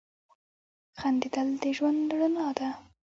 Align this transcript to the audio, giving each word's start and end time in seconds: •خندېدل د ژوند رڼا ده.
•خندېدل 0.99 1.47
د 1.61 1.63
ژوند 1.77 2.07
رڼا 2.19 2.47
ده. 2.57 2.69